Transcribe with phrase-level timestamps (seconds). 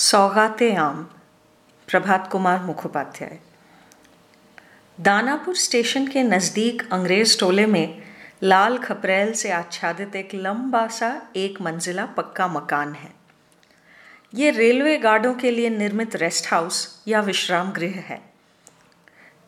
[0.00, 1.02] सौगाते आम
[1.88, 3.38] प्रभात कुमार मुखोपाध्याय।
[5.00, 8.02] दानापुर स्टेशन के नज़दीक अंग्रेज़ टोले में
[8.42, 13.14] लाल खपरेल से आच्छादित एक लंबा सा एक मंजिला पक्का मकान है।
[14.34, 18.20] ये रेलवे गार्डों के लिए निर्मित रेस्ट हाउस या विश्राम गृह है।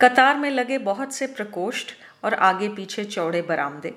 [0.00, 1.86] कतार में लगे बहुत से प्रकोष्ठ
[2.24, 3.94] और आगे पीछे चौड़े बरामदे।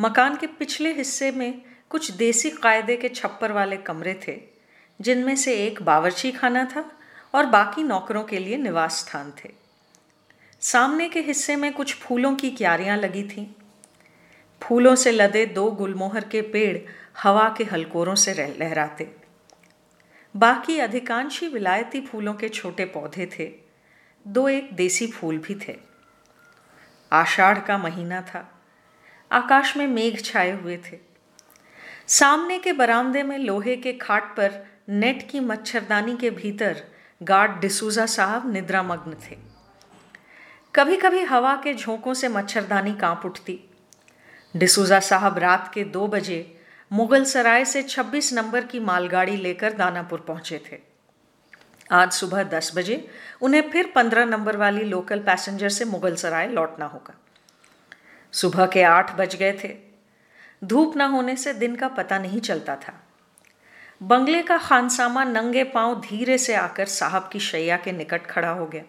[0.00, 4.51] मकान के पिछले हिस्से में कुछ देसी कायदे के छप्पर वाले कमरे थे।
[5.02, 6.92] जिनमें से एक बावर्ची खाना था
[7.34, 9.50] और बाकी नौकरों के लिए निवास स्थान थे।
[10.60, 13.46] सामने के हिस्से में कुछ फूलों की क्यारियाँ लगी थीं।
[14.62, 16.78] फूलों से लदे दो गुलमोहर के पेड़
[17.22, 19.16] हवा के हलकोरों से लहराते।
[20.36, 23.52] बाकी अधिकांश ही विलायती फूलों के छोटे पौधे थे।
[24.28, 25.76] दो एक देसी फूल भी थे।
[27.12, 28.60] आषाढ़ का महीना था।
[29.32, 30.98] आकाश में मेघ छाए हुए थे।
[32.06, 36.84] सामने के बरामदे में लोहे के खाट पर नेट की मच्छरदानी के भीतर
[37.22, 39.38] गार्ड डिसूजा साहब निद्रामग्न थे।
[40.74, 43.70] कभी कभी हवा के झोंकों से मच्छरदानी काँप उठती।
[44.56, 46.60] डिसूजा साहब रात के दो बजे
[46.92, 50.78] मुगल सराय से 26 नंबर की मालगाड़ी लेकर दानापुर पहुँचे थे।
[51.90, 53.08] आज सुबह 10 बजे
[53.40, 57.14] उन्हें फिर 15 नंबर वाली लोकल पैसेंजर से मुगल सराय लौटना होगा।
[58.32, 59.76] सुबह के आठ बज गए थे।
[60.64, 63.01] धूप न होने से दिन का पता नहीं चलता था।
[64.02, 68.66] बंगले का खानसामा नंगे पाँव धीरे से आकर साहब की शैया के निकट खड़ा हो
[68.66, 68.82] गया।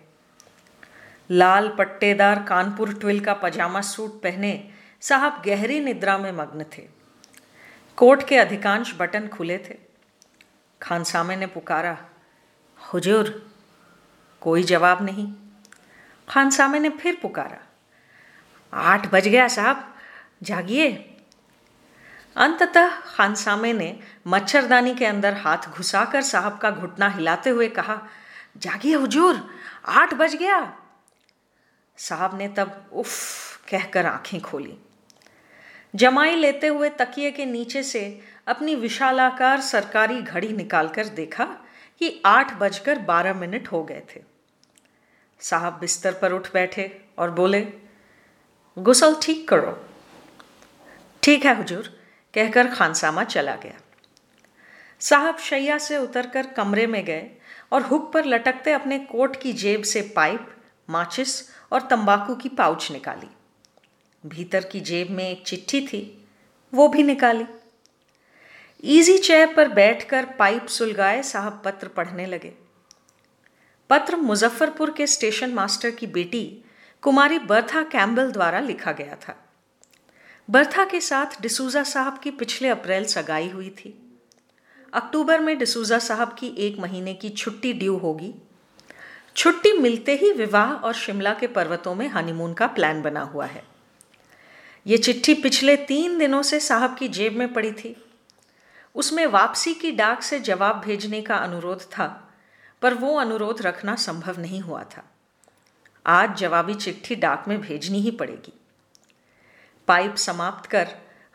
[1.32, 4.70] लाल पट्टेदार कानपुर ट्विल का पजामा सूट पहने
[5.02, 6.88] साहब गहरी निद्रा में मग्न थे।
[7.98, 9.78] कोट के अधिकांश बटन खुले थे।
[10.82, 11.98] खानसामे ने पुकारा,
[12.94, 13.52] हुजूर,
[14.42, 15.34] कोई जवाब नहीं।
[16.30, 17.58] खानसामे ने फिर पुकारा,
[18.74, 19.96] आठ बज गया साहब,
[20.44, 21.13] जागिए।
[22.36, 28.02] अंततः खानसामे ने मच्छरदानी के अंदर हाथ घुसाकर साहब का घुटना हिलाते हुए कहा,
[28.58, 29.50] जागिए हुजूर,
[29.86, 30.78] आठ बज गया।
[31.98, 34.78] साहब ने तब उफ कहकर आँखें खोली।
[35.96, 41.46] जमाई लेते हुए तकिए के नीचे से अपनी विशालाकार सरकारी घड़ी निकालकर देखा
[42.00, 44.22] कि आठ बजकर बारह मिनट हो गए थे।
[45.40, 47.62] साहब बिस्तर पर उठ बैठे और बोले,
[48.78, 49.88] गुसल ठीक करो।
[51.24, 52.03] ठीक है हुजूर
[52.34, 53.82] कहकर खानसामा चला गया।
[55.00, 57.32] साहब शैया से उतरकर कमरे में गए
[57.72, 60.56] और हुक पर लटकते अपने कोट की जेब से पाइप,
[60.90, 63.30] माचिस और तंबाकू की पाउच निकाली।
[64.26, 66.28] भीतर की जेब में एक चिट्ठी थी,
[66.74, 67.46] वो भी निकाली।
[68.84, 72.54] इजी चेयर पर बैठकर पाइप सुलगाए साहब पत्र पढ़ने लगे।
[73.90, 76.66] पत्र मुजफ्फरपुर के स्टेशन मास्टर की बेटी
[77.02, 79.43] कुमारी बर्था कैम्बल द्वारा लिखा गया था।
[80.50, 84.18] बर्था के साथ डिसूजा साहब की पिछले अप्रैल सगाई हुई थी।
[84.94, 88.36] अक्टूबर में डिसूजा साहब की एक महीने की छुट्टी ड्यू होगी।
[89.36, 93.64] छुट्टी मिलते ही विवाह और शिमला के पर्वतों में हनीमून का प्लान बना हुआ है।
[94.88, 98.06] ये चिट्ठी पिछले तीन दिनों से साहब की जेब में पड़ी थी।
[98.96, 102.34] उसमें वापसी की डाक से जवाब भेजने का अनुरोध था,
[102.82, 105.04] पर वो अनुरोध रखना संभव नहीं हुआ था।
[106.06, 108.54] आज जवाबी चिट्ठी डाक में भेजनी ही पड़ेगी।
[109.88, 110.88] पाइप समाप्त कर,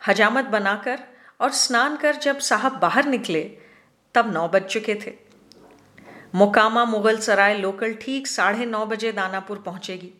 [0.07, 0.99] हजामत बनाकर
[1.41, 3.57] और स्नान कर जब साहब बाहर निकले,
[4.15, 5.13] तब नौ बज चुके थे।
[6.35, 10.13] मोकामा मुगल सराय लोकल ठीक साढ़े नौ बजे दानापुर पहुंचेगी।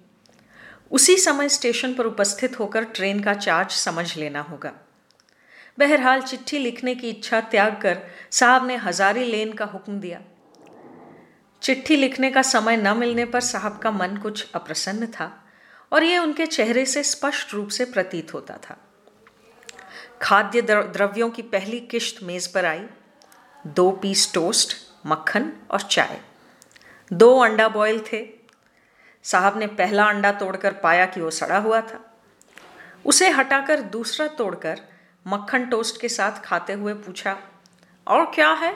[0.91, 4.73] उसी समय स्टेशन पर उपस्थित होकर ट्रेन का चार्ज समझ लेना होगा।
[5.79, 7.97] बहरहाल चिट्ठी लिखने की इच्छा त्याग कर
[8.31, 10.22] साहब ने हजारी लेन का हुक्म दिया।
[11.61, 15.48] चिट्ठी लिखने का समय न मिलने पर साहब का मन कुछ अप्रसन्न था।
[15.91, 18.77] और ये उनके चेहरे से स्पष्ट रूप से प्रतीत होता था।
[20.22, 22.85] खाद्य द्रव्यों की पहली किश्त मेज पर आई।
[23.67, 26.19] दो पीस टोस्ट, मक्खन और चाय।
[27.13, 28.28] दो अंडा बॉयल थे।
[29.23, 32.05] साहब ने पहला अंडा तोड़कर पाया कि वो सड़ा हुआ था।
[33.05, 34.81] उसे हटाकर दूसरा तोड़कर
[35.28, 37.38] मक्खन टोस्ट के साथ खाते हुए पूछा,
[38.07, 38.73] और क्या है?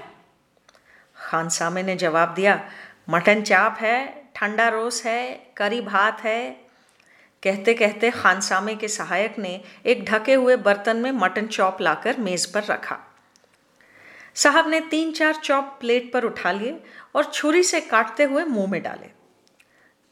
[1.18, 2.70] खान सामे ने जवाब दिया,
[3.10, 6.63] मटन चाप है, ठंडा रोस है, करी भात है
[7.44, 12.46] कहते कहते खानसामे के सहायक ने एक ढके हुए बर्तन में मटन चॉप लाकर मेज
[12.46, 12.98] पर रखा।
[14.36, 16.84] साहब ने तीन चार चॉप प्लेट पर उठा लिए
[17.16, 19.10] और छुरी से काटते हुए मुँह में डाले।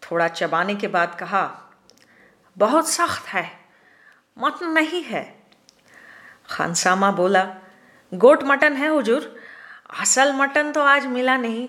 [0.01, 1.71] थोड़ा चबाने के बाद कहा,
[2.57, 3.51] बहुत सख्त है,
[4.37, 5.23] मटन नहीं है।
[6.49, 7.43] खानसामा बोला,
[8.13, 9.35] गोट मटन है हुजूर,
[9.99, 11.67] असल मटन तो आज मिला नहीं।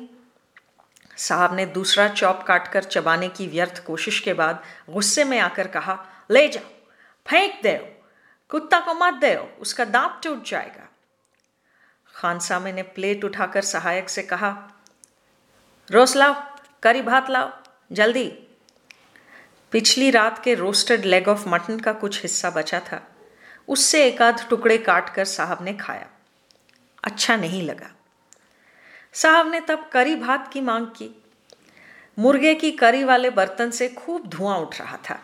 [1.16, 5.98] साहब ने दूसरा चॉप काटकर चबाने की व्यर्थ कोशिश के बाद गुस्से में आकर कहा,
[6.30, 6.64] ले जाओ,
[7.26, 7.76] फेंक दे
[8.50, 10.88] कुत्ता को मत दो उसका दांत टूट जाएगा।
[12.14, 14.50] खानसामे ने प्लेट उठाकर सहायक से कहा
[15.90, 16.34] रोस लाओ,
[16.82, 17.50] करी भात लाओ,
[17.92, 18.26] जल्दी।
[19.72, 23.00] पिछली रात के रोस्टेड लेग ऑफ़ मटन का कुछ हिस्सा बचा था,
[23.68, 26.06] उससे एक आध टुकड़े काट कर साहब ने खाया।
[27.04, 27.90] अच्छा नहीं लगा।
[29.12, 31.24] साहब ने तब करी भात की मांग की।
[32.18, 35.20] मुर्गे की करी वाले बर्तन से खूब धुआँ उठ रहा था।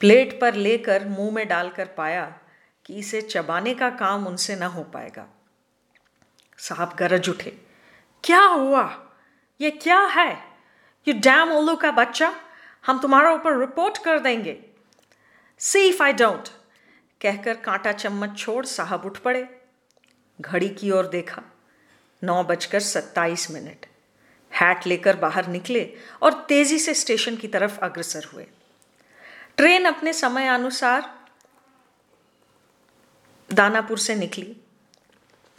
[0.00, 2.38] प्लेट पर लेकर मुँह में डालकर पाया
[2.86, 5.26] कि इसे चबाने का काम उनसे न हो पाएगा।
[6.58, 7.60] साहब गरज उठे।
[8.24, 9.06] क्या हुआ?
[9.60, 10.34] ये क्या है?
[11.08, 12.36] ये डैम ओलू का बच्चा?
[12.86, 14.64] हम तुम्हारा ऊपर रिपोर्ट कर देंगे।
[15.58, 16.48] See if I don't.
[17.20, 19.62] कहकर कांटा चम्मच छोड़ साहब उठ पड़े।
[20.40, 21.42] घड़ी की ओर देखा।
[22.24, 23.86] नौ बजकर सत्ताईस मिनट।
[24.52, 28.46] हैट लेकर बाहर निकले और तेज़ी से स्टेशन की तरफ़ अग्रसर हुए।
[29.56, 31.24] ट्रेन अपने समय अनुसार
[33.52, 34.56] दानापुर से निकली।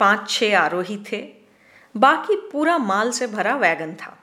[0.00, 1.34] पाँच छह आरोही थे।
[1.96, 4.18] बाकी पूरा माल से भरा वैगन था।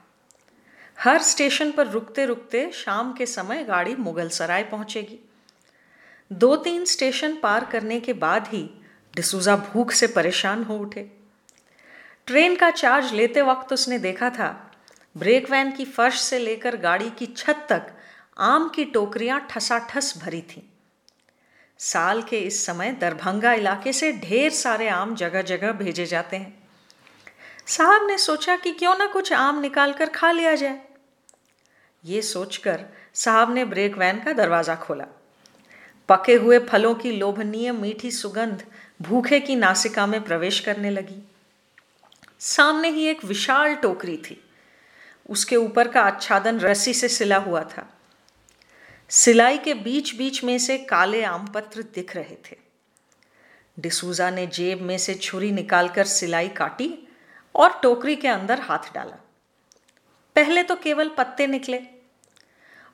[0.99, 5.19] हर स्टेशन पर रुकते रुकते शाम के समय गाड़ी मुगल सराय पहुंचेगी।
[6.31, 8.69] दो तीन स्टेशन पार करने के बाद ही
[9.15, 11.22] डिसूजा भूख से परेशान हो उठे।
[12.27, 14.49] ट्रेन का चार्ज लेते वक्त उसने देखा था।
[15.15, 17.87] ब्रेक वैन की फर्श से लेकर गाड़ी की छत तक
[18.37, 20.61] आम की टोकरियाँ ठसाठस भरी थीं।
[21.79, 26.53] साल के इस समय दरभंगा इलाके से ढेर सारे आम जगह जगह भेजे जाते हैं।
[27.67, 30.79] साहब ने सोचा कि क्यों ना कुछ आम निकाल कर खा लिया जाए।
[32.03, 35.05] ये सोचकर साहब ने ब्रेक वैन का दरवाज़ा खोला।
[36.09, 38.63] पके हुए फलों की लोभनीय मीठी सुगंध
[39.01, 41.21] भूखे की नासिका में प्रवेश करने लगी।
[42.43, 44.43] सामने ही एक विशाल टोकरी थी।
[45.29, 47.97] उसके ऊपर का आच्छादन रस्सी से सिला हुआ था।
[49.09, 52.57] सिलाई के बीच बीच में से काले आम पत्र दिख रहे थे।
[53.79, 57.07] डिसूजा ने जेब में से छुरी निकालकर सिलाई काटी
[57.55, 59.17] और टोकरी के अंदर हाथ डाला।
[60.35, 61.81] पहले तो केवल पत्ते निकले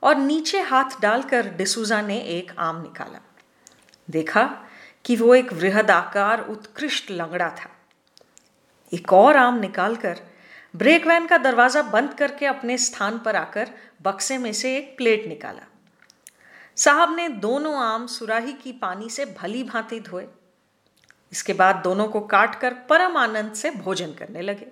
[0.04, 3.20] और नीचे हाथ डालकर डिसूजा ने एक आम निकाला।
[4.10, 4.66] देखा
[5.06, 7.79] कि वो एक वृहद आकार उत्कृष्ट लंगड़ा था।
[8.92, 10.20] एक और आम निकालकर
[10.74, 13.70] ब्रेक वैन का दरवाज़ा बंद करके अपने स्थान पर आकर
[14.02, 15.68] बक्से में से एक प्लेट निकाला।
[16.78, 20.28] साहब ने दोनों आम सुराही की पानी से भली भांति धोए।
[21.32, 24.68] इसके बाद दोनों को काट कर परम आनंद से भोजन करने लगे।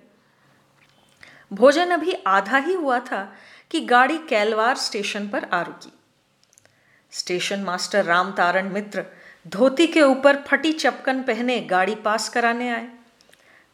[1.52, 3.22] भोजन अभी आधा ही हुआ था
[3.70, 5.92] कि गाड़ी कैलवार स्टेशन पर आ रुकी।
[7.12, 9.04] स्टेशन मास्टर राम तारण मित्र
[9.46, 12.88] धोती के ऊपर फटी चपकन पहने गाड़ी पास कराने आए।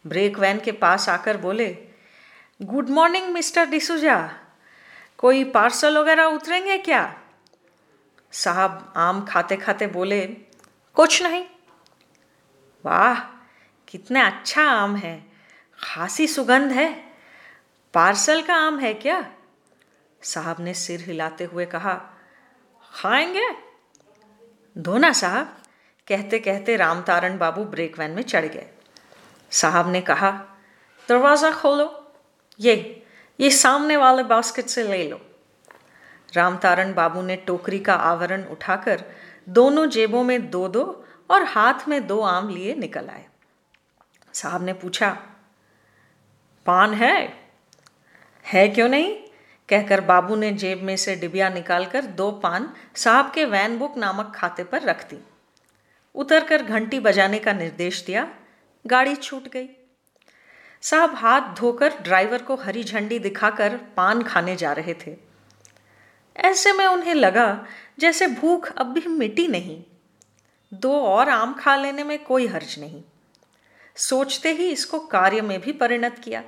[0.07, 1.89] ब्रेक वैन के पास आकर बोले,
[2.63, 4.33] गुड मॉर्निंग, मिस्टर डिसूजा।
[5.19, 7.21] कोई पार्सल वगैरह उतरेंगे क्या?
[8.33, 10.27] साहब आम खाते खाते बोले,
[10.95, 11.47] कुछ नहीं।
[12.87, 13.21] वाह,
[13.89, 15.33] कितना अच्छा आम है।
[15.83, 17.15] खासी सुगंध है।
[17.95, 19.33] पार्सल का आम है क्या?
[20.23, 21.95] साहब ने सिर हिलाते हुए कहा,
[22.95, 23.49] खाएँगे?
[24.79, 25.57] धोना साहब,
[26.09, 28.74] कहते कहते राम तारण बाबू ब्रेक वैन में चढ़ गए।
[29.55, 30.31] साहब ने कहा,
[31.09, 32.13] दरवाज़ा खोलो,
[32.61, 33.01] ये
[33.41, 35.21] ये सामने वाले बास्केट से ले लो।
[36.35, 39.05] राम तारण बाबू ने टोकरी का आवरण उठाकर
[39.49, 40.85] दोनों जेबों में दो दो
[41.31, 43.25] और हाथ में दो आम लिए निकल आए।
[44.33, 45.11] साहब ने पूछा,
[46.67, 47.17] पान है?
[48.45, 49.15] है क्यों नहीं?
[49.69, 54.33] कहकर बाबू ने जेब में से डिबिया निकालकर दो पान साहब के वैन बुक नामक
[54.37, 55.19] खाते पर रख दी।
[56.15, 58.29] उतरकर घंटी बजाने का निर्देश दिया
[58.87, 59.69] गाड़ी छूट गई।
[60.83, 65.17] साहब हाथ धोकर ड्राइवर को हरी झंडी दिखाकर पान खाने जा रहे थे।
[66.37, 67.67] ऐसे में उन्हें लगा
[67.99, 69.83] जैसे भूख अब भी मिटी नहीं।
[70.75, 73.03] दो और आम खा लेने में कोई हर्ज नहीं।
[73.97, 76.45] सोचते ही इसको कार्य में भी परिणत किया।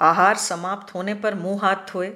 [0.00, 2.08] आहार समाप्त होने पर मुँह हाथ धोए।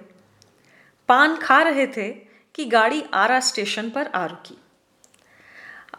[1.08, 2.10] पान खा रहे थे
[2.54, 4.58] कि गाड़ी आरा स्टेशन पर आ रुकी।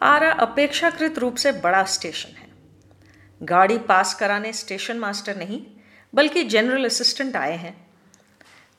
[0.02, 2.47] आरा अपेक्षाकृत रूप से बड़ा स्टेशन है।
[3.42, 5.66] गाड़ी पास कराने स्टेशन मास्टर नहीं,
[6.14, 7.90] बल्कि जनरल असिस्टेंट आए हैं।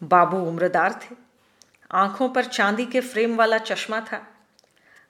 [0.04, 1.16] बाबू उम्रदार थे।
[1.92, 4.28] आँखों पर चांदी के फ्रेम वाला चश्मा था।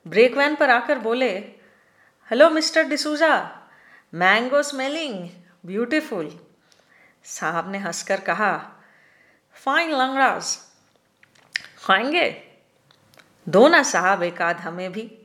[0.07, 1.37] ब्रेक वैन पर आकर बोले
[2.29, 3.61] hello mister D'Souza
[4.13, 5.29] mango smelling
[5.65, 6.39] beautiful
[7.23, 8.83] साहब ने हंसकर कहा
[9.53, 10.57] फाइन लंगड़ाज
[11.77, 12.43] खाएँगे?
[13.49, 15.18] दो ना साहब, एक आध हमें भी।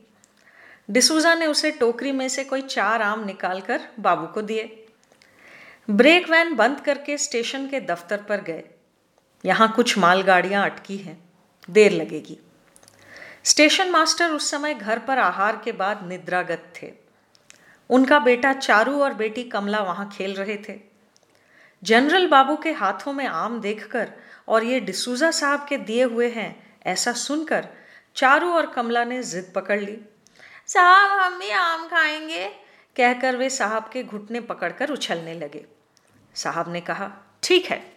[0.89, 4.85] डिसूजा ने उसे टोकरी में से कोई चार आम निकालकर बाबू को दिए।
[5.89, 8.63] ब्रेक वैन बंद करके स्टेशन के दफ्तर पर गए।
[9.45, 11.29] यहाँ कुछ मालगाड़ियाँ अटकी हैं।
[11.69, 12.39] देर लगेगी।
[13.43, 16.93] स्टेशन मास्टर उस समय घर पर आहार के बाद निद्रागत थे।
[17.89, 20.79] उनका बेटा चारू और बेटी कमला वहाँ खेल रहे थे।
[21.83, 24.11] जनरल बाबू के हाथों में आम देखकर
[24.47, 27.67] और ये डिसूजा साहब के दिए हुए हैं ऐसा सुनकर
[28.15, 29.99] चारू और कमला ने जिद पकड़ ली।
[30.67, 32.49] साहब, हम भी आम खाएँगे,
[32.95, 35.65] कहकर वे साहब के घुटने पकड़कर उछलने लगे।
[36.35, 37.11] साहब ने कहा,
[37.43, 37.95] ठीक है,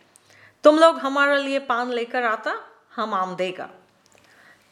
[0.64, 2.54] तुम लोग हमारे लिए पान लेकर आता,
[2.96, 3.70] हम आम देगा।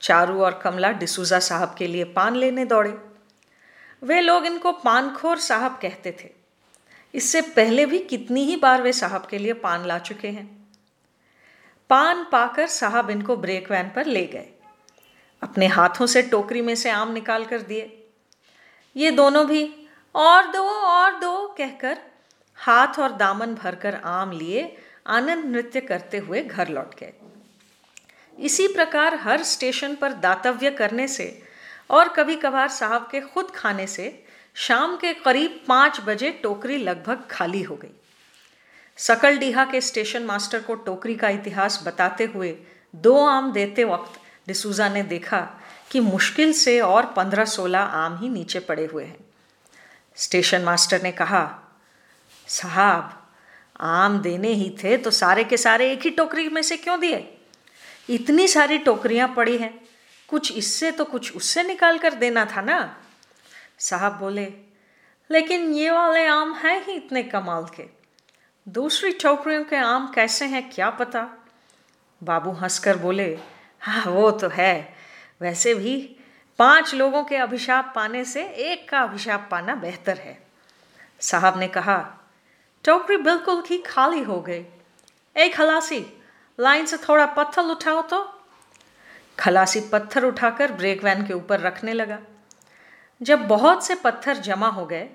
[0.00, 2.98] चारू और कमला डिसूजा साहब के लिए पान लेने दौड़े।
[4.02, 6.30] वे लोग इनको पानखोर साहब कहते थे।
[7.14, 10.68] इससे पहले भी कितनी ही बार वे साहब के लिए पान ला चुके हैं।
[11.90, 14.55] पान पाकर साहब इनको ब्रेक वैन पर ले गए।
[15.42, 17.92] अपने हाथों से टोकरी में से आम निकाल कर दिए।
[18.96, 19.64] ये दोनों भी
[20.14, 21.98] और दो और दो कहकर
[22.58, 24.76] हाथ और दामन भरकर आम लिए
[25.06, 27.12] आनंद नृत्य करते हुए घर लौट गए।
[28.38, 31.26] इसी प्रकार हर स्टेशन पर दातव्य करने से
[31.90, 34.24] और कभी कभार साहब के खुद खाने से
[34.56, 37.90] शाम के करीब पाँच बजे टोकरी लगभग खाली हो गई।
[38.98, 42.56] सकल डीहा के स्टेशन मास्टर को टोकरी का इतिहास बताते हुए
[42.94, 45.40] दो आम देते वक्त डिसूजा ने देखा
[45.90, 49.24] कि मुश्किल से और पंद्रह सोलह आम ही नीचे पड़े हुए हैं।
[50.16, 51.44] स्टेशन मास्टर ने कहा,
[52.48, 53.22] साहब,
[53.80, 57.38] आम देने ही थे तो सारे के सारे एक ही टोकरी में से क्यों दिए?
[58.10, 59.74] इतनी सारी टोकरियाँ पड़ी हैं,
[60.28, 62.78] कुछ इससे तो कुछ उससे निकाल कर देना था ना?
[63.78, 64.44] साहब बोले,
[65.30, 67.84] लेकिन ये वाले आम हैं ही इतने कमाल के।
[68.66, 71.28] दूसरी टोकरियों के आम कैसे हैं क्या पता?
[72.22, 73.38] बाबू हंसकर बोले
[73.86, 74.94] हाँ वो तो है।
[75.40, 76.16] वैसे भी
[76.58, 80.46] पाँच लोगों के अभिशाप पाने से एक का अभिशाप पाना बेहतर है।
[81.20, 82.18] साहब ने कहा,
[82.84, 84.64] टोकरी बिल्कुल ही खाली हो गई।
[85.36, 86.20] एक खलासी,
[86.60, 88.40] लाइन से थोड़ा पत्थर उठाओ तो?
[89.38, 92.18] खलासी पत्थर उठाकर ब्रेक वैन के ऊपर रखने लगा।
[93.22, 95.08] जब बहुत से पत्थर जमा हो गए,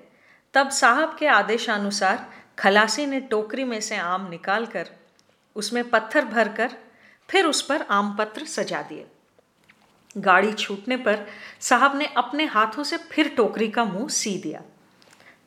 [0.54, 4.88] तब साहब के आदेशानुसार खलासी ने टोकरी में से आम निकालकर
[5.56, 6.76] उसमें पत्थर भरकर
[7.32, 9.06] फिर उस पर आम पत्र सजा दिए।
[10.18, 11.26] गाड़ी छूटने पर
[11.60, 14.62] साहब ने अपने हाथों से फिर टोकरी का मुँह सी दिया।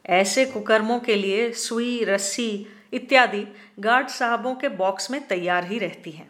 [0.06, 3.48] ऐसे कुकर्मों के लिए सुई, रस्सी इत्यादि
[3.80, 6.30] गार्ड साहबों के बॉक्स में तैयार ही रहती हैं।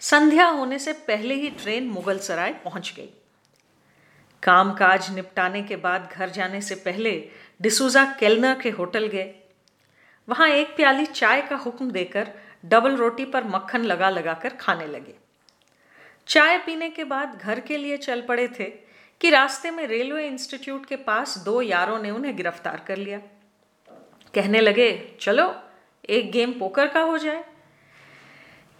[0.00, 3.08] संध्या होने से पहले ही ट्रेन मुगल सराय पहुँच गई।
[4.42, 7.30] कामकाज निपटाने के बाद घर जाने से पहले
[7.62, 9.34] डिसूजा केलनर के होटल गए।
[10.28, 14.86] वहाँ एक प्याली चाय का हुक्म देकर डबल रोटी पर मक्खन लगा लगा कर खाने
[14.86, 15.14] लगे।
[16.28, 18.64] चाय पीने के बाद घर के लिए चल पड़े थे
[19.20, 23.18] कि रास्ते में रेलवे इंस्टीट्यूट के पास दो यारों ने उन्हें गिरफ़्तार कर लिया।
[24.34, 25.62] कहने लगे, चलो,
[26.08, 27.44] एक गेम पोकर का हो जाए।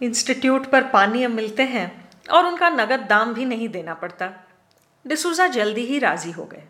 [0.01, 4.33] इंस्टीट्यूट पर पानी मिलते हैं और उनका नगद दाम भी नहीं देना पड़ता।
[5.07, 6.63] डिसूजा जल्दी ही राज़ी हो गए।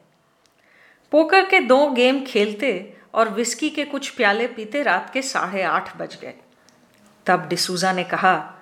[1.11, 5.97] पोकर के दो गेम खेलते और विस्की के कुछ प्याले पीते रात के साढ़े आठ
[5.97, 6.33] बज गए।
[7.27, 8.53] तब डिसूजा ने कहा,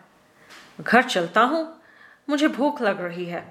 [0.82, 1.82] घर चलता हूँ,
[2.30, 3.44] मुझे भूख लग रही है।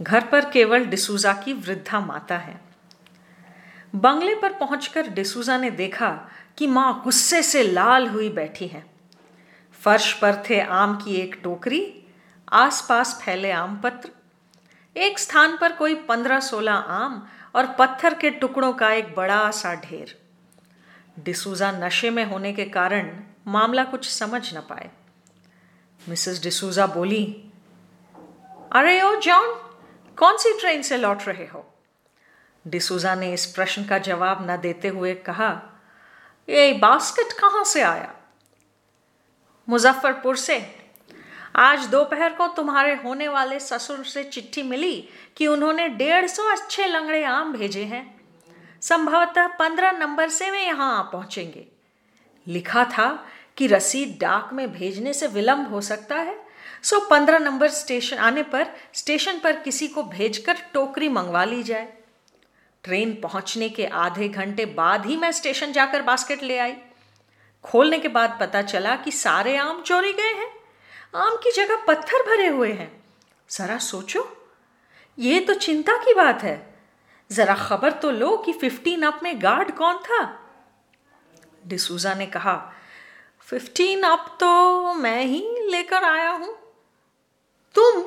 [0.00, 2.60] घर पर केवल डिसूजा की वृद्धा माता है
[3.94, 6.10] बंगले पर पहुंचकर डिसूजा ने देखा
[6.58, 8.84] कि माँ गुस्से से लाल हुई बैठी है।
[9.80, 11.82] फर्श पर थे आम की एक टोकरी,
[12.52, 14.10] आसपास फैले आम पत्र
[14.96, 19.74] एक स्थान पर कोई पंद्रह सोलह आम और पत्थर के टुकड़ों का एक बड़ा सा
[19.74, 20.16] ढेर।
[21.24, 24.90] डिसूजा नशे में होने के कारण मामला कुछ समझ न पाए।
[26.08, 27.44] मिसेस डिसूजा बोली,
[28.72, 29.54] अरे ओ जॉन
[30.16, 31.74] कौन सी ट्रेन से लौट रहे हो?
[32.66, 35.62] डिसूजा ने इस प्रश्न का जवाब न देते हुए कहा,
[36.48, 38.14] ये बास्केट कहाँ से आया?
[39.68, 40.76] मुजफ्फरपुर से।
[41.56, 46.86] आज दोपहर को तुम्हारे होने वाले ससुर से चिट्ठी मिली कि उन्होंने डेढ़ सौ अच्छे
[46.86, 48.19] लंगड़े आम भेजे हैं।
[48.82, 51.66] संभवतः पंद्रह नंबर से वे यहाँ आ पहुँचेंगे।
[52.46, 56.46] लिखा था कि रसीद डाक में भेजने से विलंब हो सकता है,
[56.82, 61.92] सो पंद्रह नंबर स्टेशन आने पर स्टेशन पर किसी को भेजकर टोकरी मंगवा ली जाए।
[62.84, 66.74] ट्रेन पहुँचने के आधे घंटे बाद ही मैं स्टेशन जाकर बास्केट ले आई।
[67.64, 70.48] खोलने के बाद पता चला कि सारे आम चोरी गए हैं।
[71.14, 73.04] आम की जगह पत्थर भरे हुए हैं।
[73.50, 74.48] जरा सोचो,
[75.18, 76.69] ये तो चिंता की बात है।
[77.32, 80.20] जरा खबर तो लो कि फिफ्टीन अप में गार्ड कौन था?
[81.66, 82.72] डिसूजा ने कहा
[83.40, 84.48] फिफ्टीन अप तो
[84.94, 86.54] मैं ही लेकर आया हूँ।
[87.74, 88.02] तुम?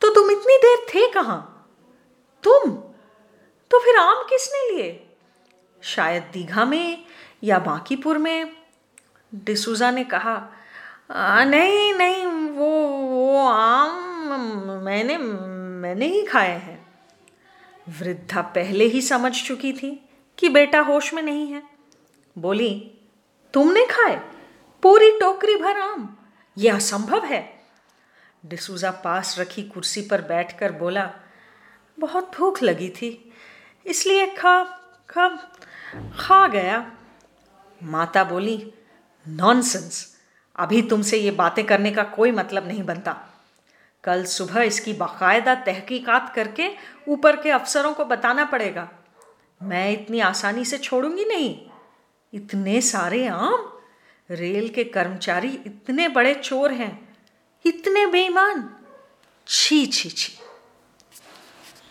[0.00, 1.70] तो तुम इतनी देर थे कहाँ?
[2.42, 2.70] तुम?
[3.70, 5.06] तो फिर आम किसने लिए?
[5.82, 7.04] शायद दीघा में
[7.42, 8.56] या बांकीपुर में?
[9.34, 10.52] डिसूजा ने कहा
[11.10, 13.92] आ, नहीं नहीं वो वो आम
[14.84, 16.75] मैंने मैंने ही खाए हैं।
[17.88, 21.62] वृद्धा पहले ही समझ चुकी थी कि बेटा होश में नहीं है।
[22.38, 22.70] बोली,
[23.54, 24.16] तुमने खाए?
[24.82, 26.16] पूरी टोकरी भर आम।
[26.58, 27.60] यह असंभव है।
[28.46, 31.10] डिसूजा पास रखी कुर्सी पर बैठकर बोला,
[31.98, 33.32] बहुत भूख लगी थी,
[33.86, 34.62] इसलिए खा
[35.08, 35.28] खा
[36.18, 36.92] खा गया।
[37.82, 38.72] माता बोली
[39.26, 40.16] नॉनसेंस
[40.56, 43.35] अभी तुमसे ये बातें करने का कोई मतलब नहीं बनता।
[44.06, 46.68] कल सुबह इसकी बाकायदा तहकीकात करके
[47.08, 48.90] ऊपर के अफसरों को बताना पड़ेगा।
[49.62, 51.66] मैं इतनी आसानी से छोड़ूँगी नहीं।
[52.34, 53.72] इतने सारे आम।
[54.30, 57.16] रेल के कर्मचारी इतने बड़े चोर हैं।
[57.66, 58.74] इतने बेईमान।
[59.48, 60.45] छी छी छी।